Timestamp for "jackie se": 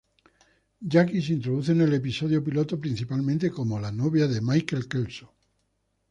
0.81-1.31